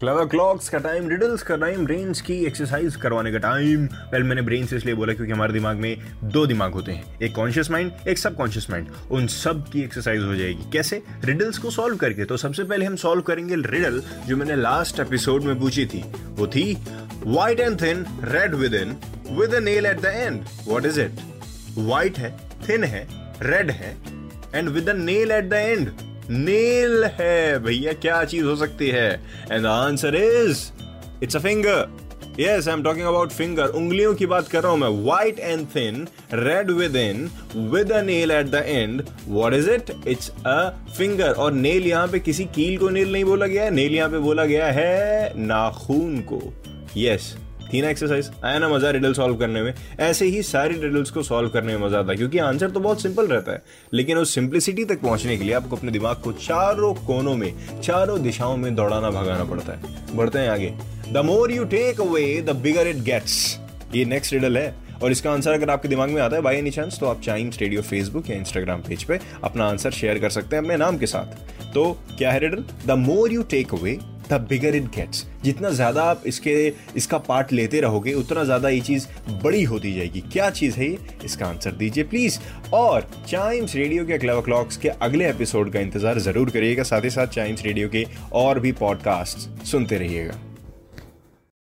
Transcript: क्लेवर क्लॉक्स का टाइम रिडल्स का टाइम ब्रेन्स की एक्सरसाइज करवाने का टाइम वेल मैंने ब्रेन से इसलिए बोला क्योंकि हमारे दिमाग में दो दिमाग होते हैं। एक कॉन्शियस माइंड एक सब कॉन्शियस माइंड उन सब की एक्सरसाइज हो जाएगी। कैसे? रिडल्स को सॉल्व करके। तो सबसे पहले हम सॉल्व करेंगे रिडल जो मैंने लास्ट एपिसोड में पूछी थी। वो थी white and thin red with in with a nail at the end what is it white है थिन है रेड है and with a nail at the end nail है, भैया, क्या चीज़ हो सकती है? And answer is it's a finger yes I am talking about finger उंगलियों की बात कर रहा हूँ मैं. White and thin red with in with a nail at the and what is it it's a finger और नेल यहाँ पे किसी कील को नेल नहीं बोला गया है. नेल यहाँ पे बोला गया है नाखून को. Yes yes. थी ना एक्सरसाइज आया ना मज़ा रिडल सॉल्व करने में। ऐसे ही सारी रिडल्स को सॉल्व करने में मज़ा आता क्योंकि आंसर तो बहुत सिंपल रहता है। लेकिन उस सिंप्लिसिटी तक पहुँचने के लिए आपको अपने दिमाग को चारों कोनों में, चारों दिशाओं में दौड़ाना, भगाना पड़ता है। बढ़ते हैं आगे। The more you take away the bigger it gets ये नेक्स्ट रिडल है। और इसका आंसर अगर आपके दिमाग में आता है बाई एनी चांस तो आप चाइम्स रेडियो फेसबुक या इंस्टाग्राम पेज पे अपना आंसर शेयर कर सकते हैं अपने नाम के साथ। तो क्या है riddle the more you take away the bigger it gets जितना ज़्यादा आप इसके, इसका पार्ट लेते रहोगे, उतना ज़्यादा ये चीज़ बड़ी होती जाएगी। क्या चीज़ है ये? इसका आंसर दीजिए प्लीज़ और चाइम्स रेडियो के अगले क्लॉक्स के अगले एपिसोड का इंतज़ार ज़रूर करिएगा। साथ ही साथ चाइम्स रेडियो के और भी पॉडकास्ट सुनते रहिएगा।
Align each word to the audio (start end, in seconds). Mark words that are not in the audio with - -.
क्लेवर 0.00 0.24
क्लॉक्स 0.24 0.68
का 0.68 0.78
टाइम 0.78 1.08
रिडल्स 1.08 1.42
का 1.42 1.56
टाइम 1.56 1.84
ब्रेन्स 1.84 2.20
की 2.20 2.34
एक्सरसाइज 2.46 2.96
करवाने 2.96 3.30
का 3.32 3.38
टाइम 3.38 3.84
वेल 4.12 4.22
मैंने 4.22 4.42
ब्रेन 4.42 4.66
से 4.66 4.76
इसलिए 4.76 4.94
बोला 4.94 5.12
क्योंकि 5.12 5.32
हमारे 5.32 5.52
दिमाग 5.52 5.76
में 5.76 5.96
दो 6.24 6.44
दिमाग 6.46 6.72
होते 6.72 6.92
हैं। 6.92 7.18
एक 7.20 7.34
कॉन्शियस 7.34 7.70
माइंड 7.70 7.92
एक 8.08 8.18
सब 8.18 8.36
कॉन्शियस 8.36 8.68
माइंड 8.70 8.88
उन 9.10 9.26
सब 9.26 9.64
की 9.72 9.82
एक्सरसाइज 9.82 10.22
हो 10.22 10.34
जाएगी। 10.36 10.70
कैसे? 10.72 11.02
रिडल्स 11.24 11.58
को 11.58 11.70
सॉल्व 11.70 11.96
करके। 11.96 12.24
तो 12.24 12.36
सबसे 12.36 12.64
पहले 12.64 12.86
हम 12.86 12.96
सॉल्व 12.96 13.22
करेंगे 13.22 13.54
रिडल 13.56 14.02
जो 14.26 14.36
मैंने 14.36 14.56
लास्ट 14.56 15.00
एपिसोड 15.00 15.42
में 15.42 15.58
पूछी 15.60 15.86
थी। 15.86 16.04
वो 16.28 16.46
थी 16.46 16.72
white 17.26 17.60
and 17.60 17.80
thin 17.82 18.04
red 18.24 18.54
with 18.54 18.74
in 18.74 18.96
with 19.30 19.54
a 19.54 19.60
nail 19.60 19.86
at 19.86 20.00
the 20.00 20.12
end 20.16 20.42
what 20.68 20.86
is 20.86 21.00
it 21.00 21.20
white 21.78 22.18
है 22.18 22.36
थिन 22.68 22.84
है 22.84 23.06
रेड 23.42 23.70
है 23.70 23.96
and 24.54 24.68
with 24.68 24.88
a 24.88 24.94
nail 24.94 25.32
at 25.32 25.48
the 25.50 25.52
end 25.54 25.90
nail 26.30 27.04
है, 27.18 27.58
भैया, 27.58 27.92
क्या 27.92 28.24
चीज़ 28.24 28.44
हो 28.44 28.56
सकती 28.56 28.88
है? 28.88 29.10
And 29.52 29.66
answer 29.66 30.14
is 30.16 30.66
it's 31.22 31.36
a 31.36 31.38
finger 31.38 32.04
yes 32.40 32.68
I 32.68 32.74
am 32.74 32.82
talking 32.82 33.06
about 33.06 33.30
finger 33.32 33.66
उंगलियों 33.76 34.14
की 34.14 34.26
बात 34.26 34.48
कर 34.48 34.62
रहा 34.62 34.72
हूँ 34.72 34.78
मैं. 34.80 34.88
White 35.04 35.38
and 35.38 35.66
thin 35.74 36.06
red 36.34 36.70
with 36.70 36.96
in 36.96 37.30
with 37.72 37.92
a 37.92 38.02
nail 38.02 38.30
at 38.30 38.46
the 38.46 38.62
and 38.66 39.02
what 39.28 39.54
is 39.54 39.70
it 39.70 39.90
it's 40.08 40.30
a 40.46 40.58
finger 40.96 41.32
और 41.32 41.52
नेल 41.52 41.86
यहाँ 41.86 42.08
पे 42.08 42.18
किसी 42.20 42.44
कील 42.54 42.76
को 42.78 42.88
नेल 42.90 43.12
नहीं 43.12 43.24
बोला 43.24 43.46
गया 43.46 43.64
है. 43.64 43.70
नेल 43.70 43.94
यहाँ 43.94 44.10
पे 44.10 44.18
बोला 44.18 44.44
गया 44.44 44.66
है 44.72 45.32
नाखून 45.38 46.20
को. 46.22 46.42
Yes 46.96 47.34
yes. 47.34 47.45
थी 47.72 47.80
ना 47.82 47.88
एक्सरसाइज 47.90 48.30
आया 48.44 48.58
ना 48.58 48.68
मज़ा 48.68 48.90
रिडल 48.90 49.12
सॉल्व 49.12 49.36
करने 49.36 49.62
में। 49.62 49.72
ऐसे 50.00 50.26
ही 50.26 50.42
सारी 50.44 50.78
रिडल्स 50.80 51.10
को 51.10 51.22
सॉल्व 51.22 51.48
करने 51.50 51.76
में 51.76 51.86
मज़ा 51.86 51.98
आता 51.98 52.14
क्योंकि 52.14 52.38
आंसर 52.40 52.70
तो 52.70 52.80
बहुत 52.80 53.02
सिंपल 53.02 53.26
रहता 53.26 53.52
है। 53.52 53.62
लेकिन 53.92 54.18
उस 54.18 54.34
सिंप्लिसिटी 54.34 54.84
तक 54.84 55.00
पहुँचने 55.00 55.36
के 55.36 55.44
लिए 55.44 55.54
आपको 55.54 55.76
अपने 55.76 55.90
दिमाग 55.90 56.16
को 56.16 56.32
चारों 56.32 56.94
कोनों 57.06 57.34
में, 57.36 57.52
चारों 57.80 58.22
दिशाओं 58.22 58.56
में 58.56 58.74
दौड़ाना, 58.74 59.10
भगाना 59.10 59.44
पड़ता 59.44 59.72
है। 59.72 60.16
बढ़ते 60.16 60.38
हैं 60.38 60.48
आगे। 60.48 60.72
The 61.12 61.24
more 61.24 61.52
you 61.52 61.64
take 61.66 62.00
away 62.00 62.40
the 62.42 62.56
bigger 62.56 62.86
it 62.86 63.02
gets 63.04 63.58
ये 63.94 64.04
नेक्स्ट 64.04 64.32
रिडल 64.32 64.58
है। 64.58 64.74
और 64.96 65.12
इसका 65.12 65.30
आंसर 65.30 65.52
अगर 65.52 65.70
आपके 65.70 65.88
दिमाग 65.88 66.10
में 66.10 66.20
आता 66.22 66.36
है 66.36 66.42
बाई 66.42 66.56
एनी 66.56 66.70
चांस 66.70 66.98
तो 67.00 67.06
आप 67.06 67.20
चाइम्स 67.20 67.58
रेडियो 67.60 67.82
फेसबुक 67.82 68.30
या 68.30 68.36
इंस्टाग्राम 68.36 68.80
पेज 68.80 69.02
पे 69.04 69.18
अपना 69.44 69.66
आंसर 69.66 69.90
शेयर 69.90 70.18
कर 70.18 70.30
सकते 70.30 70.56
हैं 70.56 70.62
अपने 70.62 70.76
नाम 70.76 70.98
के 70.98 71.06
साथ। 71.06 71.72
तो 71.74 71.84
क्या 72.18 72.30
है 72.32 72.38
riddle 72.38 72.64
the 72.86 72.98
more 72.98 73.32
you 73.32 73.42
take 73.42 73.74
away 73.74 73.98
the 74.30 74.40
bigger 74.48 74.76
it 74.76 74.84
gets 74.94 75.24
जितना 75.44 75.70
ज़्यादा 75.70 76.02
आप 76.02 76.22
इसके, 76.26 76.72
इसका 76.96 77.18
पार्ट 77.18 77.52
लेते 77.52 77.80
रहोगे, 77.80 78.12
उतना 78.14 78.44
ज़्यादा 78.44 78.68
ये 78.68 78.80
चीज़ 78.80 79.06
बड़ी 79.42 79.62
होती 79.64 79.92
जाएगी। 79.94 80.20
क्या 80.32 80.48
चीज़ 80.50 80.76
है 80.76 80.90
ये? 80.90 80.98
इसका 81.24 81.46
आंसर 81.46 81.72
दीजिए 81.72 82.04
प्लीज़ 82.04 82.38
और 82.74 83.08
चाइम्स 83.28 83.76
रेडियो 83.76 84.06
के 84.06 84.12
अगले 84.14 84.40
क्लॉक्स 84.42 84.76
के 84.76 84.88
अगले 84.88 85.28
एपिसोड 85.30 85.72
का 85.72 85.80
इंतज़ार 85.80 86.18
ज़रूर 86.20 86.50
करिएगा। 86.50 86.82
साथ 86.82 87.04
ही 87.04 87.10
साथ 87.10 87.26
चाइम्स 87.28 87.62
रेडियो 87.62 87.88
के 87.88 88.06
और 88.34 88.60
भी 88.60 88.72
पॉडकास्ट 88.74 89.64
सुनते 89.66 89.98
रहिएगा। 89.98 90.45